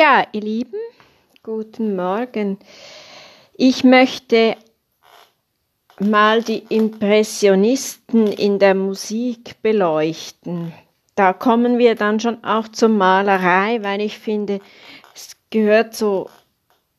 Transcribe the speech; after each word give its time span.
Ja, 0.00 0.24
ihr 0.30 0.42
Lieben, 0.42 0.78
guten 1.42 1.96
Morgen. 1.96 2.60
Ich 3.54 3.82
möchte 3.82 4.56
mal 5.98 6.40
die 6.40 6.62
Impressionisten 6.68 8.28
in 8.28 8.60
der 8.60 8.76
Musik 8.76 9.60
beleuchten. 9.60 10.72
Da 11.16 11.32
kommen 11.32 11.78
wir 11.78 11.96
dann 11.96 12.20
schon 12.20 12.44
auch 12.44 12.68
zur 12.68 12.90
Malerei, 12.90 13.82
weil 13.82 14.00
ich 14.00 14.20
finde, 14.20 14.60
es 15.16 15.36
gehört 15.50 15.96
so 15.96 16.30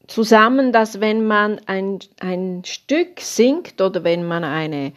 zusammen, 0.08 0.74
dass 0.74 1.00
wenn 1.00 1.26
man 1.26 1.62
ein, 1.68 2.00
ein 2.20 2.64
Stück 2.66 3.22
singt 3.22 3.80
oder 3.80 4.04
wenn 4.04 4.28
man 4.28 4.44
eine, 4.44 4.92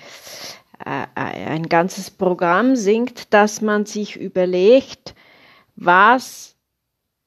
äh, 0.85 1.07
ein 1.15 1.69
ganzes 1.69 2.11
Programm 2.11 2.75
singt, 2.75 3.33
dass 3.33 3.61
man 3.61 3.87
sich 3.87 4.17
überlegt, 4.17 5.15
was 5.77 6.53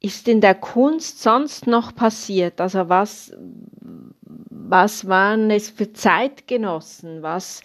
ist 0.06 0.28
in 0.28 0.40
der 0.40 0.54
Kunst 0.54 1.24
sonst 1.24 1.66
noch 1.66 1.96
passiert? 1.96 2.62
Also 2.62 2.90
was, 2.90 3.34
was 4.50 5.08
waren 5.08 5.50
es 5.50 5.72
für 5.72 5.94
Zeitgenossen? 5.94 7.24
Was 7.24 7.62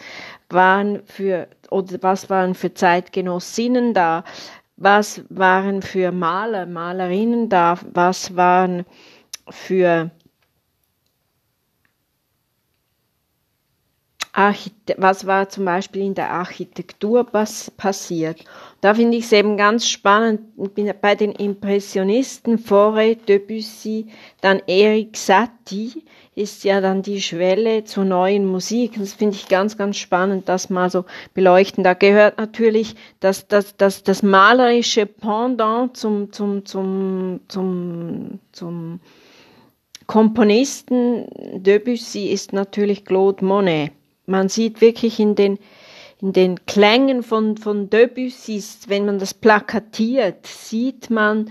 waren 0.49 1.03
für, 1.05 1.49
oder 1.71 1.99
was 2.01 2.31
waren 2.31 2.55
für 2.55 2.73
Zeitgenossinnen 2.73 3.93
da? 3.93 4.25
Was 4.77 5.23
waren 5.29 5.83
für 5.83 6.13
Maler, 6.13 6.65
Malerinnen 6.65 7.51
da? 7.51 7.79
Was 7.93 8.35
waren 8.37 8.87
für 9.51 10.11
Archite 14.33 14.95
was 14.97 15.27
war 15.27 15.49
zum 15.49 15.65
Beispiel 15.65 16.03
in 16.03 16.15
der 16.15 16.31
Architektur 16.31 17.25
passiert. 17.25 18.45
Da 18.81 18.95
finde 18.95 19.17
ich 19.17 19.25
es 19.25 19.33
eben 19.33 19.57
ganz 19.57 19.89
spannend, 19.89 20.41
bei 21.01 21.15
den 21.15 21.33
Impressionisten 21.33 22.59
Fauré, 22.59 23.17
Debussy, 23.17 24.07
dann 24.41 24.63
Eric 24.67 25.17
Satie 25.17 26.05
ist 26.37 26.65
ja 26.65 26.81
dann 26.81 27.03
die 27.03 27.21
Schwelle 27.21 27.85
zur 27.85 28.05
neuen 28.05 28.47
Musik. 28.47 28.93
Das 28.99 29.15
finde 29.15 29.35
ich 29.37 29.49
ganz, 29.49 29.77
ganz 29.77 29.97
spannend, 29.97 30.49
das 30.49 30.71
mal 30.71 30.91
so 30.91 31.05
beleuchten. 31.35 31.83
Da 31.83 31.95
gehört 31.95 32.39
natürlich 32.39 32.95
das, 33.19 33.49
das, 33.49 33.77
das, 33.77 34.05
das 34.05 34.23
malerische 34.23 35.07
Pendant 35.07 35.97
zum, 35.97 36.33
zum, 36.33 36.65
zum, 36.65 37.41
zum, 37.49 38.39
zum 38.53 39.01
Komponisten 40.07 41.27
Debussy 41.63 42.29
ist 42.29 42.53
natürlich 42.53 43.05
Claude 43.05 43.45
Monet. 43.45 43.93
Man 44.31 44.49
sieht 44.49 44.81
wirklich 44.81 45.19
in 45.19 45.35
den, 45.35 45.59
in 46.21 46.33
den 46.33 46.65
Klängen 46.65 47.25
von, 47.25 47.57
von 47.57 47.91
Debussy, 47.91 48.63
wenn 48.87 49.05
man 49.05 49.19
das 49.19 49.35
plakatiert, 49.35 50.47
sieht 50.47 51.11
man, 51.11 51.51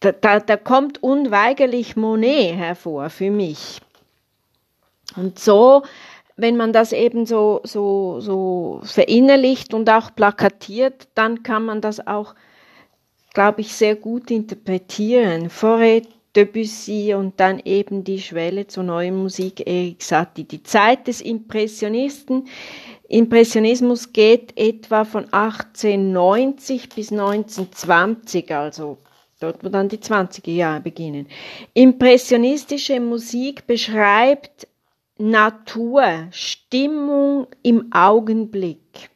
da, 0.00 0.12
da, 0.12 0.40
da 0.40 0.56
kommt 0.56 1.02
unweigerlich 1.02 1.94
Monet 1.94 2.56
hervor 2.56 3.10
für 3.10 3.30
mich. 3.30 3.82
Und 5.14 5.38
so, 5.38 5.82
wenn 6.36 6.56
man 6.56 6.72
das 6.72 6.92
eben 6.92 7.26
so, 7.26 7.60
so, 7.64 8.20
so 8.20 8.80
verinnerlicht 8.84 9.74
und 9.74 9.90
auch 9.90 10.14
plakatiert, 10.14 11.08
dann 11.14 11.42
kann 11.42 11.66
man 11.66 11.82
das 11.82 12.06
auch, 12.06 12.34
glaube 13.34 13.60
ich, 13.60 13.74
sehr 13.74 13.94
gut 13.94 14.30
interpretieren. 14.30 15.50
Vorher 15.50 16.00
Debussy 16.36 17.14
und 17.14 17.40
dann 17.40 17.60
eben 17.64 18.04
die 18.04 18.20
Schwelle 18.20 18.66
zur 18.66 18.84
neuen 18.84 19.16
Musik 19.16 19.66
Erik 19.66 20.02
Satie. 20.02 20.44
Die 20.44 20.62
Zeit 20.62 21.08
des 21.08 21.20
Impressionisten, 21.20 22.46
Impressionismus 23.08 24.12
geht 24.12 24.56
etwa 24.56 25.04
von 25.04 25.24
1890 25.32 26.88
bis 26.90 27.10
1920, 27.10 28.54
also 28.54 28.98
dort, 29.40 29.64
wo 29.64 29.68
dann 29.68 29.88
die 29.88 29.98
20er 29.98 30.52
Jahre 30.52 30.80
beginnen. 30.80 31.26
Impressionistische 31.74 33.00
Musik 33.00 33.66
beschreibt 33.66 34.68
Natur, 35.18 36.28
Stimmung 36.30 37.48
im 37.62 37.92
Augenblick 37.92 39.10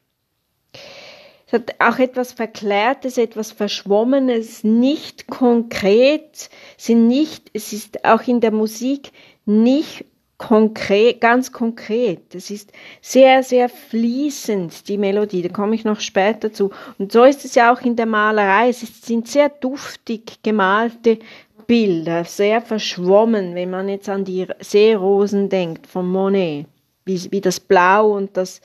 hat 1.54 1.76
auch 1.78 1.98
etwas 1.98 2.32
Verklärtes, 2.32 3.16
etwas 3.16 3.52
Verschwommenes, 3.52 4.64
nicht 4.64 5.28
konkret, 5.28 6.50
sind 6.76 7.08
nicht, 7.08 7.50
es 7.54 7.72
ist 7.72 8.04
auch 8.04 8.22
in 8.26 8.40
der 8.40 8.50
Musik 8.50 9.12
nicht 9.46 10.04
konkret, 10.36 11.20
ganz 11.20 11.52
konkret. 11.52 12.34
Es 12.34 12.50
ist 12.50 12.72
sehr, 13.00 13.42
sehr 13.42 13.68
fließend, 13.68 14.88
die 14.88 14.98
Melodie, 14.98 15.42
da 15.42 15.48
komme 15.48 15.74
ich 15.74 15.84
noch 15.84 16.00
später 16.00 16.52
zu. 16.52 16.70
Und 16.98 17.12
so 17.12 17.24
ist 17.24 17.44
es 17.44 17.54
ja 17.54 17.72
auch 17.72 17.80
in 17.80 17.96
der 17.96 18.06
Malerei. 18.06 18.68
Es 18.68 18.80
sind 18.80 19.28
sehr 19.28 19.48
duftig 19.48 20.42
gemalte 20.42 21.18
Bilder, 21.66 22.24
sehr 22.24 22.60
verschwommen, 22.60 23.54
wenn 23.54 23.70
man 23.70 23.88
jetzt 23.88 24.08
an 24.08 24.24
die 24.24 24.46
Seerosen 24.60 25.48
denkt 25.48 25.86
von 25.86 26.06
Monet, 26.06 26.66
wie, 27.04 27.30
wie 27.30 27.40
das 27.40 27.60
Blau 27.60 28.14
und 28.14 28.36
das, 28.36 28.60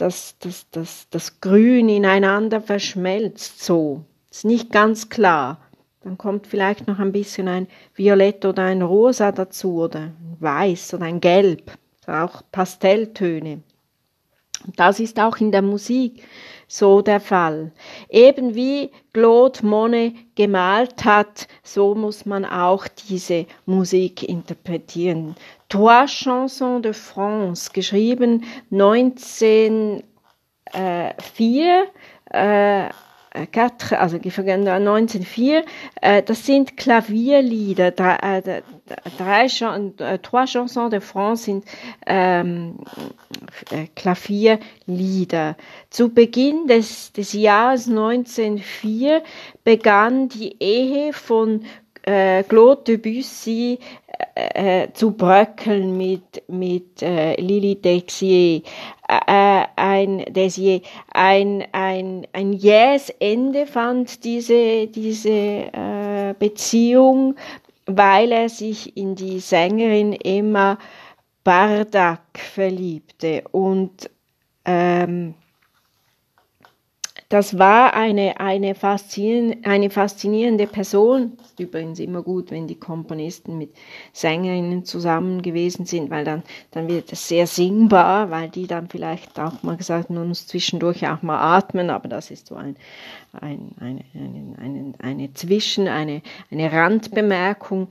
das, 0.00 0.36
das, 0.38 0.66
das, 0.70 1.06
das 1.10 1.40
Grün 1.40 1.88
ineinander 1.88 2.60
verschmelzt 2.60 3.62
so. 3.62 4.04
Ist 4.30 4.44
nicht 4.44 4.72
ganz 4.72 5.08
klar. 5.08 5.60
Dann 6.02 6.16
kommt 6.16 6.46
vielleicht 6.46 6.86
noch 6.86 6.98
ein 6.98 7.12
bisschen 7.12 7.48
ein 7.48 7.66
Violett 7.94 8.44
oder 8.46 8.64
ein 8.64 8.80
Rosa 8.80 9.32
dazu 9.32 9.82
oder 9.82 10.00
ein 10.00 10.36
Weiß 10.40 10.94
oder 10.94 11.04
ein 11.04 11.20
Gelb. 11.20 11.72
Auch 12.06 12.42
Pastelltöne. 12.50 13.62
Das 14.76 15.00
ist 15.00 15.18
auch 15.20 15.36
in 15.38 15.52
der 15.52 15.62
Musik 15.62 16.22
so 16.70 17.02
der 17.02 17.18
Fall. 17.18 17.72
Eben 18.08 18.54
wie 18.54 18.92
Claude 19.12 19.66
Monet 19.66 20.14
gemalt 20.36 21.04
hat, 21.04 21.48
so 21.64 21.96
muss 21.96 22.24
man 22.26 22.44
auch 22.44 22.86
diese 23.08 23.46
Musik 23.66 24.22
interpretieren. 24.22 25.34
Trois 25.68 26.06
Chansons 26.06 26.82
de 26.82 26.92
France, 26.92 27.70
geschrieben 27.72 28.44
1904, 28.70 30.04
äh, 32.32 32.88
Quatre, 33.52 34.00
also 34.00 34.16
1904, 34.16 35.64
äh, 36.00 36.22
das 36.22 36.46
sind 36.46 36.76
Klavierlieder, 36.76 37.92
drei, 37.92 38.16
äh, 38.16 38.62
drei 39.16 39.44
äh, 39.44 40.18
Trois 40.18 40.46
Chansons 40.46 40.90
de 40.90 41.00
France 41.00 41.44
sind 41.44 41.64
ähm, 42.06 42.78
äh, 43.70 43.86
Klavierlieder. 43.94 45.56
Zu 45.90 46.08
Beginn 46.12 46.66
des, 46.66 47.12
des 47.12 47.32
Jahres 47.32 47.88
1904 47.88 49.22
begann 49.62 50.28
die 50.28 50.56
Ehe 50.58 51.12
von 51.12 51.62
äh, 52.02 52.42
Claude 52.42 52.82
Debussy 52.82 53.78
äh, 54.34 54.82
äh, 54.84 54.92
zu 54.92 55.12
bröckeln 55.12 55.96
mit, 55.96 56.42
mit 56.48 57.02
äh, 57.02 57.34
Lili 57.40 57.76
Dexier, 57.76 58.62
äh, 59.08 59.64
ein 59.76 60.24
Desier, 60.28 60.80
ein, 61.12 61.64
ein, 61.72 62.26
ein 62.32 62.52
jähes 62.52 63.10
Ende 63.20 63.66
fand 63.66 64.24
diese, 64.24 64.86
diese 64.86 65.30
äh, 65.30 66.34
Beziehung, 66.38 67.36
weil 67.86 68.32
er 68.32 68.48
sich 68.48 68.96
in 68.96 69.14
die 69.14 69.40
Sängerin 69.40 70.12
Emma 70.12 70.78
Bardak 71.42 72.38
verliebte 72.38 73.42
und 73.50 74.10
ähm, 74.64 75.34
das 77.30 77.60
war 77.60 77.94
eine, 77.94 78.40
eine, 78.40 78.74
faszinierende, 78.74 79.58
eine 79.62 79.88
faszinierende 79.88 80.66
Person. 80.66 81.38
Ist 81.40 81.60
übrigens 81.60 82.00
immer 82.00 82.22
gut, 82.22 82.50
wenn 82.50 82.66
die 82.66 82.74
Komponisten 82.74 83.56
mit 83.56 83.70
Sängerinnen 84.12 84.84
zusammen 84.84 85.40
gewesen 85.40 85.86
sind, 85.86 86.10
weil 86.10 86.24
dann, 86.24 86.42
dann 86.72 86.88
wird 86.88 87.12
es 87.12 87.28
sehr 87.28 87.46
singbar, 87.46 88.32
weil 88.32 88.48
die 88.48 88.66
dann 88.66 88.88
vielleicht 88.88 89.38
auch 89.38 89.62
mal 89.62 89.76
gesagt 89.76 90.08
haben, 90.08 90.16
uns 90.16 90.48
zwischendurch 90.48 91.06
auch 91.06 91.22
mal 91.22 91.38
atmen, 91.38 91.88
aber 91.90 92.08
das 92.08 92.32
ist 92.32 92.48
so 92.48 92.56
ein, 92.56 92.74
ein, 93.32 93.76
eine, 93.78 94.04
eine, 94.12 94.58
eine, 94.58 94.92
eine 94.98 95.32
Zwischen-, 95.32 95.86
eine, 95.86 96.22
eine 96.50 96.72
Randbemerkung. 96.72 97.86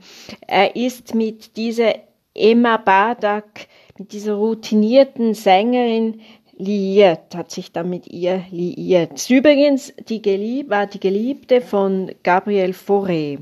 Er 0.46 0.76
ist 0.76 1.14
mit 1.14 1.56
dieser 1.56 1.94
Emma 2.34 2.76
Badak, 2.76 3.68
mit 3.98 4.12
dieser 4.12 4.34
routinierten 4.34 5.32
Sängerin 5.32 6.20
liiert, 6.60 7.34
hat 7.34 7.50
sich 7.50 7.72
dann 7.72 7.90
mit 7.90 8.06
ihr 8.06 8.44
liiert. 8.50 9.28
Übrigens 9.28 9.92
die 10.08 10.22
Gelieb 10.22 10.70
war 10.70 10.86
die 10.86 11.00
Geliebte 11.00 11.60
von 11.60 12.12
Gabriel 12.22 12.72
Fauré. 12.72 13.38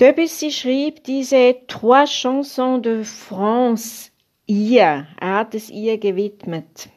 Debussy 0.00 0.50
schrieb 0.50 1.04
diese 1.04 1.56
Trois 1.66 2.06
Chansons 2.06 2.82
de 2.82 3.04
France 3.04 4.10
ihr. 4.46 5.06
Er 5.20 5.34
hat 5.34 5.54
es 5.54 5.68
ihr 5.68 5.98
gewidmet. 5.98 6.88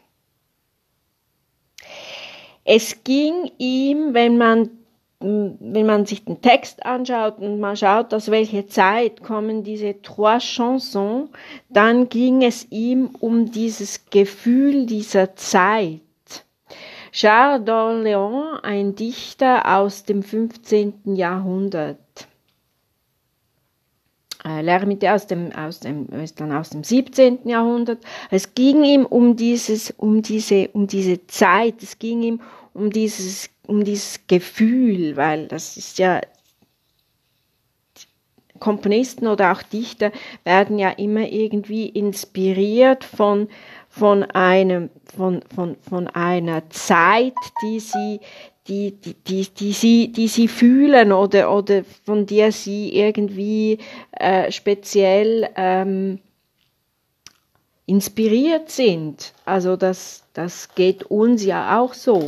Es 2.63 3.03
ging 3.03 3.51
ihm, 3.57 4.13
wenn 4.13 4.37
man 4.37 4.69
wenn 5.23 5.85
man 5.85 6.05
sich 6.05 6.25
den 6.25 6.41
Text 6.41 6.85
anschaut 6.85 7.39
und 7.39 7.59
man 7.59 7.77
schaut, 7.77 8.13
aus 8.13 8.29
welcher 8.29 8.67
Zeit 8.67 9.23
kommen 9.23 9.63
diese 9.63 10.01
Trois 10.01 10.39
Chansons, 10.39 11.29
dann 11.69 12.09
ging 12.09 12.41
es 12.41 12.67
ihm 12.71 13.11
um 13.19 13.49
dieses 13.49 14.05
Gefühl 14.09 14.85
dieser 14.85 15.35
Zeit. 15.35 16.01
Charles 17.13 17.63
d'Orléans, 17.63 18.63
ein 18.63 18.95
Dichter 18.95 19.77
aus 19.77 20.03
dem 20.03 20.23
15. 20.23 21.15
Jahrhundert. 21.15 21.99
Äh, 24.43 24.61
Lermite 24.61 25.13
aus 25.13 25.27
dem, 25.27 25.51
aus 25.53 25.79
dem, 25.79 26.07
ist 26.07 26.41
dann 26.41 26.51
aus 26.51 26.71
dem 26.71 26.83
17. 26.83 27.47
Jahrhundert. 27.47 27.99
Es 28.29 28.55
ging 28.55 28.83
ihm 28.83 29.05
um 29.05 29.37
dieses, 29.37 29.91
um 29.91 30.21
diese, 30.21 30.67
um 30.73 30.87
diese 30.87 31.25
Zeit, 31.27 31.81
es 31.81 31.97
ging 31.97 32.23
ihm 32.23 32.41
um 32.73 32.89
dieses, 32.89 33.49
um 33.67 33.83
dieses 33.83 34.27
Gefühl, 34.27 35.15
weil 35.15 35.47
das 35.47 35.77
ist 35.77 35.99
ja, 35.99 36.21
Komponisten 38.63 39.27
oder 39.27 39.51
auch 39.51 39.61
Dichter 39.61 40.13
werden 40.45 40.79
ja 40.79 40.89
immer 40.91 41.27
irgendwie 41.27 41.89
inspiriert 41.89 43.03
von, 43.03 43.49
von 43.89 44.23
einem, 44.23 44.89
von, 45.15 45.41
von, 45.53 45.75
von 45.87 46.07
einer 46.07 46.69
Zeit, 46.69 47.33
die 47.61 47.81
sie, 47.81 48.21
die, 48.69 48.91
die, 48.91 49.15
die, 49.15 49.47
die, 49.49 49.73
sie, 49.73 50.11
die 50.13 50.29
sie 50.29 50.47
fühlen 50.47 51.11
oder, 51.11 51.53
oder 51.53 51.83
von 52.05 52.25
der 52.25 52.53
sie 52.53 52.95
irgendwie 52.95 53.79
äh, 54.11 54.49
speziell 54.49 55.49
ähm, 55.57 56.19
inspiriert 57.85 58.69
sind. 58.69 59.33
Also 59.43 59.75
das, 59.75 60.23
das 60.33 60.73
geht 60.73 61.03
uns 61.03 61.43
ja 61.43 61.81
auch 61.81 61.93
so. 61.93 62.23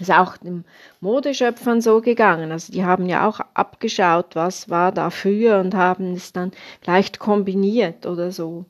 Ist 0.00 0.10
auch 0.10 0.36
den 0.36 0.64
Modeschöpfern 1.00 1.80
so 1.80 2.00
gegangen. 2.00 2.50
Also 2.50 2.72
die 2.72 2.84
haben 2.84 3.06
ja 3.08 3.28
auch 3.28 3.40
abgeschaut, 3.54 4.34
was 4.34 4.68
war 4.68 4.90
da 4.90 5.10
früher 5.10 5.60
und 5.60 5.74
haben 5.74 6.14
es 6.14 6.32
dann 6.32 6.50
leicht 6.84 7.20
kombiniert 7.20 8.04
oder 8.04 8.32
so 8.32 8.64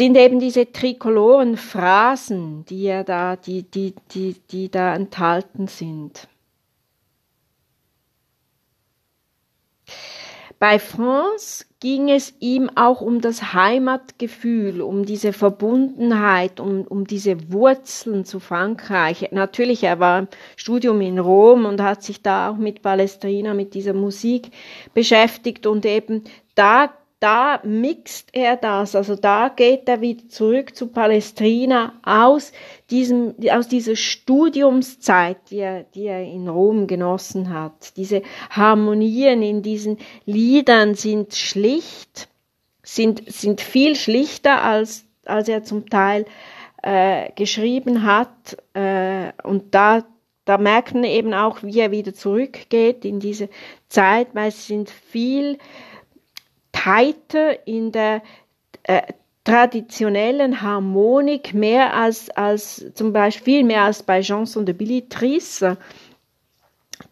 sind 0.00 0.16
eben 0.16 0.38
diese 0.38 0.70
trikoloren 0.72 1.56
Phrasen, 1.56 2.64
die 2.66 2.84
ja 2.84 3.02
da, 3.02 3.36
die, 3.36 3.64
die, 3.64 3.94
die, 4.12 4.36
die 4.50 4.70
da 4.70 4.94
enthalten 4.94 5.66
sind. 5.66 6.28
Bei 10.60 10.78
France 10.78 11.64
ging 11.80 12.10
es 12.10 12.34
ihm 12.38 12.68
auch 12.74 13.00
um 13.00 13.22
das 13.22 13.54
Heimatgefühl, 13.54 14.82
um 14.82 15.06
diese 15.06 15.32
Verbundenheit, 15.32 16.60
um, 16.60 16.82
um 16.82 17.06
diese 17.06 17.50
Wurzeln 17.50 18.26
zu 18.26 18.40
Frankreich. 18.40 19.30
Natürlich, 19.32 19.82
er 19.84 20.00
war 20.00 20.18
im 20.18 20.28
Studium 20.56 21.00
in 21.00 21.18
Rom 21.18 21.64
und 21.64 21.80
hat 21.80 22.02
sich 22.02 22.20
da 22.20 22.50
auch 22.50 22.58
mit 22.58 22.82
Palestrina, 22.82 23.54
mit 23.54 23.72
dieser 23.72 23.94
Musik 23.94 24.50
beschäftigt 24.92 25.66
und 25.66 25.86
eben 25.86 26.24
da 26.54 26.92
da 27.20 27.60
mixt 27.64 28.30
er 28.32 28.56
das, 28.56 28.96
also 28.96 29.14
da 29.14 29.50
geht 29.50 29.88
er 29.88 30.00
wieder 30.00 30.26
zurück 30.28 30.74
zu 30.74 30.86
Palästina 30.86 31.92
aus 32.02 32.52
diesem, 32.90 33.34
aus 33.50 33.68
dieser 33.68 33.94
Studiumszeit, 33.94 35.36
die 35.50 35.58
er, 35.58 35.84
die 35.84 36.06
er 36.06 36.22
in 36.24 36.48
Rom 36.48 36.86
genossen 36.86 37.52
hat. 37.52 37.96
Diese 37.96 38.22
Harmonien 38.48 39.42
in 39.42 39.62
diesen 39.62 39.98
Liedern 40.24 40.94
sind 40.94 41.34
schlicht, 41.34 42.28
sind, 42.82 43.30
sind 43.30 43.60
viel 43.60 43.96
schlichter 43.96 44.62
als, 44.62 45.04
als 45.26 45.48
er 45.48 45.62
zum 45.62 45.90
Teil 45.90 46.24
äh, 46.82 47.30
geschrieben 47.32 48.04
hat, 48.04 48.56
äh, 48.72 49.32
und 49.42 49.74
da 49.74 50.04
da 50.46 50.58
merkt 50.58 50.94
man 50.94 51.04
eben 51.04 51.32
auch, 51.32 51.62
wie 51.62 51.78
er 51.78 51.92
wieder 51.92 52.12
zurückgeht 52.12 53.04
in 53.04 53.20
diese 53.20 53.48
Zeit, 53.88 54.28
weil 54.32 54.50
sie 54.50 54.74
sind 54.74 54.90
viel 54.90 55.58
tighter 56.82 57.66
in 57.66 57.92
der 57.92 58.22
äh, 58.84 59.02
traditionellen 59.44 60.60
Harmonik, 60.62 61.54
mehr 61.54 61.94
als, 61.94 62.30
als 62.30 62.84
zum 62.94 63.12
Beispiel, 63.12 63.56
viel 63.56 63.64
mehr 63.64 63.82
als 63.82 64.02
bei 64.02 64.22
Chanson 64.22 64.66
de 64.66 64.74
Billitrice. 64.74 65.76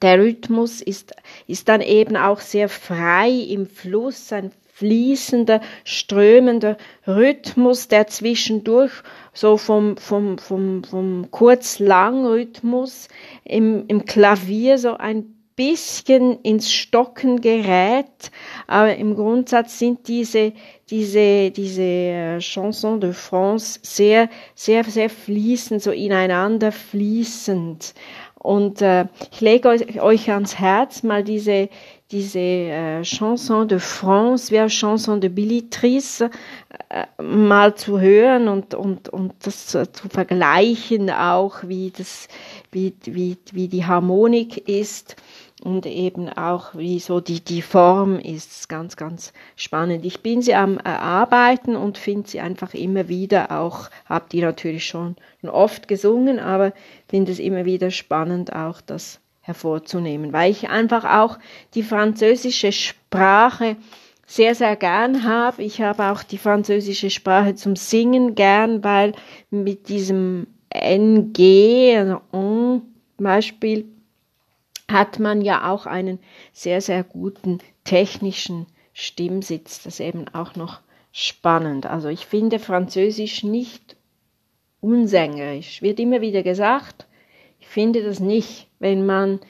Der 0.03 0.19
Rhythmus 0.19 0.83
ist, 0.83 1.15
ist 1.47 1.69
dann 1.69 1.81
eben 1.81 2.17
auch 2.17 2.41
sehr 2.41 2.69
frei 2.69 3.31
im 3.31 3.67
Fluss, 3.67 4.33
ein 4.33 4.53
fließender, 4.75 5.61
strömender 5.85 6.77
Rhythmus, 7.07 7.89
der 7.89 8.07
zwischendurch 8.07 8.93
so 9.33 9.57
vom, 9.57 9.97
vom, 9.97 10.39
vom, 10.39 10.85
vom 10.85 11.31
Kurz-Lang-Rhythmus 11.31 13.09
im, 13.45 13.87
im 13.89 14.05
Klavier 14.05 14.79
so 14.79 14.97
ein 14.97 15.38
bisschen 15.59 16.41
ins 16.43 16.73
Stocken 16.73 17.41
gerät, 17.41 18.31
aber 18.69 18.95
im 18.95 19.17
Grundsatz 19.17 19.81
sind 19.81 20.07
diese, 20.07 20.53
diese, 20.89 21.51
diese 21.51 21.83
äh, 21.83 22.39
Chansons 22.41 23.01
de 23.01 23.13
France 23.13 23.81
sehr, 23.83 24.31
sehr, 24.55 24.85
sehr 24.85 25.11
fließend, 25.11 25.83
so 25.83 25.91
ineinander 25.91 26.71
fließend. 26.71 27.93
Und 28.39 28.81
äh, 28.83 29.07
ich 29.33 29.41
lege 29.41 29.69
euch, 29.69 30.01
euch 30.01 30.31
ans 30.31 30.61
Herz, 30.61 31.03
mal 31.03 31.25
diese, 31.25 31.69
diese 32.13 32.39
äh, 32.39 33.03
Chanson 33.03 33.67
de 33.67 33.81
France, 33.81 34.53
wie 34.53 34.61
auch 34.61 34.69
Chanson 34.69 35.21
de 35.21 35.29
Billitrice, 35.29 36.31
äh, 36.89 37.21
mal 37.21 37.75
zu 37.75 37.99
hören 37.99 38.47
und, 38.47 38.75
und, 38.75 39.09
und 39.09 39.35
das 39.43 39.67
zu, 39.67 39.91
zu 39.91 40.09
vergleichen 40.09 41.11
auch, 41.11 41.65
wie 41.65 41.91
das, 41.91 42.29
wie, 42.71 42.95
wie, 43.03 43.37
wie 43.51 43.67
die 43.67 43.85
Harmonik 43.85 44.69
ist 44.69 45.17
und 45.63 45.87
eben 45.87 46.29
auch, 46.29 46.75
wie 46.75 47.01
so 47.01 47.21
die, 47.21 47.41
die 47.41 47.63
Form 47.63 48.19
ist 48.19 48.69
ganz, 48.69 48.97
ganz 48.97 49.33
spannend. 49.57 50.05
Ich 50.05 50.23
bin 50.23 50.43
sie 50.43 50.55
am 50.55 50.79
Erarbeiten 50.79 51.77
und 51.77 51.99
finde 51.99 52.29
sie 52.29 52.41
einfach 52.41 52.75
immer 52.75 53.09
wieder 53.09 53.51
auch, 53.51 53.91
habe 54.07 54.27
die 54.31 54.41
natürlich 54.41 54.87
schon 54.87 55.17
oft 55.43 55.89
gesungen, 55.89 56.39
aber 56.39 56.73
finde 57.09 57.33
es 57.33 57.39
immer 57.39 57.65
wieder 57.65 57.91
spannend, 57.91 58.53
auch 58.53 58.81
das 58.81 59.21
hervorzunehmen, 59.41 60.33
weil 60.33 60.51
ich 60.51 60.69
einfach 60.69 61.05
auch 61.05 61.39
die 61.75 61.83
französische 61.83 62.71
Sprache 62.71 63.77
sehr, 64.27 64.55
sehr 64.55 64.77
gern 64.77 65.25
habe. 65.25 65.63
Ich 65.63 65.81
habe 65.81 66.05
auch 66.05 66.23
die 66.23 66.37
französische 66.37 67.09
Sprache 67.09 67.55
zum 67.55 67.75
Singen 67.75 68.35
gern, 68.35 68.85
weil 68.85 69.13
mit 69.51 69.89
diesem 69.89 70.47
NG, 70.69 71.97
also 71.97 72.21
en, 72.33 72.83
Beispiel, 73.17 73.87
hat 74.91 75.19
man 75.19 75.43
ja 75.43 75.71
auch 75.71 75.87
einen 75.87 76.19
sehr, 76.53 76.81
sehr 76.81 77.05
guten 77.05 77.59
technischen 77.85 78.67
Stimmsitz. 78.93 79.83
Das 79.83 79.95
ist 79.95 80.01
eben 80.01 80.29
auch 80.29 80.57
noch 80.57 80.81
spannend. 81.13 81.87
Also 81.87 82.09
ich 82.09 82.27
finde 82.27 82.59
Französisch 82.59 83.43
nicht 83.43 83.97
unsängerisch. 84.81 85.83
Wird 85.83 86.01
immer 86.01 86.21
wieder 86.21 86.43
gesagt, 86.43 87.07
ich 87.61 87.69
finde 87.69 88.03
das 88.03 88.21
nicht. 88.21 88.69
Wenn 88.79 89.05
man, 89.05 89.41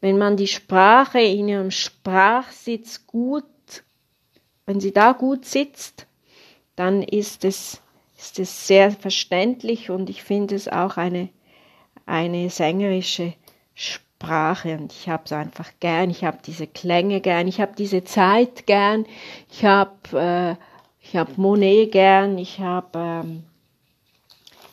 wenn 0.00 0.18
man 0.18 0.36
die 0.36 0.46
Sprache 0.46 1.20
in 1.20 1.48
ihrem 1.48 1.70
Sprachsitz 1.70 3.06
gut, 3.06 3.44
wenn 4.66 4.80
sie 4.80 4.92
da 4.92 5.12
gut 5.12 5.44
sitzt, 5.44 6.06
dann 6.74 7.02
ist 7.02 7.44
es, 7.44 7.80
ist 8.18 8.38
es 8.38 8.66
sehr 8.66 8.90
verständlich 8.90 9.90
und 9.90 10.10
ich 10.10 10.22
finde 10.22 10.54
es 10.54 10.68
auch 10.68 10.96
eine, 10.96 11.30
eine 12.04 12.50
sängerische 12.50 13.34
Sprache. 13.74 14.05
Sprache 14.18 14.78
und 14.78 14.92
ich 14.92 15.10
habe 15.10 15.24
es 15.26 15.32
einfach 15.32 15.70
gern, 15.78 16.08
ich 16.08 16.24
habe 16.24 16.38
diese 16.44 16.66
Klänge 16.66 17.20
gern, 17.20 17.48
ich 17.48 17.60
habe 17.60 17.74
diese 17.76 18.02
Zeit 18.02 18.66
gern, 18.66 19.04
ich 19.50 19.64
habe 19.64 19.92
äh, 20.14 20.56
ich 21.00 21.16
habe 21.16 21.32
Monet 21.36 21.92
gern, 21.92 22.38
ich 22.38 22.58
habe 22.58 22.98
ähm, 22.98 23.42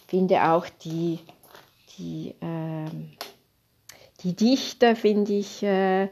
finde 0.07 0.43
auch 0.49 0.65
die 0.85 1.19
die 1.97 2.35
ähm, 2.41 3.11
die 4.21 4.33
Dichter 4.33 4.95
finde 4.95 5.33
ich 5.33 5.61
äh, 5.61 6.07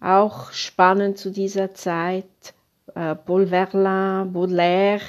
auch 0.00 0.52
spannend 0.52 1.18
zu 1.18 1.30
dieser 1.30 1.74
Zeit. 1.74 2.54
Äh, 2.94 3.16
Paul 3.16 3.48
Verlaine, 3.48 4.30
Baudelaire, 4.32 5.02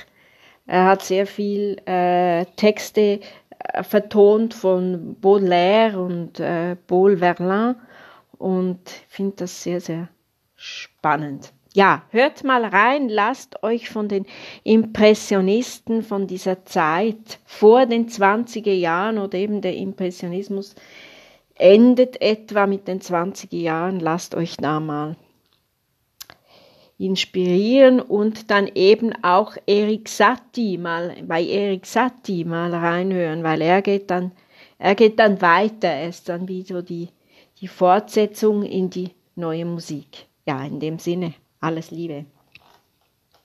er 0.66 0.86
hat 0.86 1.04
sehr 1.04 1.28
viel 1.28 1.78
äh, 1.86 2.46
Texte 2.56 3.20
vertont 3.82 4.54
von 4.54 5.16
Baudelaire 5.20 6.00
und 6.00 6.40
äh, 6.40 6.76
Paul 6.76 7.18
Verlaine 7.18 7.76
und 8.38 8.80
finde 9.08 9.38
das 9.38 9.64
sehr, 9.64 9.82
sehr 9.82 10.10
spannend. 10.56 11.54
Ja, 11.74 12.04
hört 12.10 12.44
mal 12.44 12.66
rein, 12.66 13.10
lasst 13.10 13.62
euch 13.64 13.90
von 13.90 14.08
den 14.08 14.26
Impressionisten 14.64 16.02
von 16.02 16.26
dieser 16.26 16.66
Zeit 16.66 17.40
vor 17.46 17.86
den 17.86 18.10
20er 18.10 18.74
Jahren 18.74 19.20
oder 19.20 19.38
eben 19.38 19.62
der 19.62 19.76
Impressionismus 19.76 20.74
endet 21.56 22.22
etwa 22.22 22.66
mit 22.66 22.88
den 22.88 23.02
20er 23.02 23.58
Jahren, 23.58 24.00
lasst 24.00 24.34
euch 24.34 24.58
da 24.58 24.80
mal 24.80 25.16
inspirieren 27.00 28.02
und 28.02 28.52
dann 28.52 28.70
eben 28.76 29.14
auch 29.24 29.56
Erik 29.66 30.10
Satie 30.10 30.78
mal 30.78 31.16
bei 31.26 31.44
Erik 31.44 31.86
Satie 31.86 32.46
mal 32.46 32.74
reinhören, 32.74 33.44
weil 33.44 33.62
er 33.62 33.82
geht 33.82 34.12
dann 34.12 34.32
er 34.78 34.96
geht 34.96 35.20
dann 35.20 35.42
weiter, 35.42 35.88
er 35.88 36.10
ist 36.10 36.30
dann 36.30 36.48
wie 36.48 36.62
so 36.62 36.82
die 36.82 37.10
die 37.62 37.68
Fortsetzung 37.68 38.64
in 38.64 38.90
die 38.90 39.12
neue 39.36 39.66
Musik. 39.66 40.28
Ja, 40.46 40.64
in 40.64 40.80
dem 40.80 41.00
Sinne, 41.00 41.34
alles 41.60 41.92
Liebe. 41.92 42.26